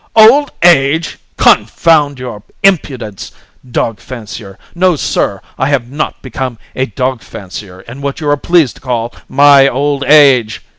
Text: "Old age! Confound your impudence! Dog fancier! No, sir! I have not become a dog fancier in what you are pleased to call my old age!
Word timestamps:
"Old 0.15 0.51
age! 0.63 1.19
Confound 1.37 2.17
your 2.17 2.41
impudence! 2.63 3.31
Dog 3.69 3.99
fancier! 3.99 4.57
No, 4.73 4.95
sir! 4.95 5.41
I 5.59 5.69
have 5.69 5.91
not 5.91 6.23
become 6.23 6.57
a 6.75 6.87
dog 6.87 7.21
fancier 7.21 7.81
in 7.81 8.01
what 8.01 8.19
you 8.19 8.27
are 8.27 8.35
pleased 8.35 8.77
to 8.77 8.81
call 8.81 9.13
my 9.29 9.67
old 9.67 10.03
age! 10.05 10.63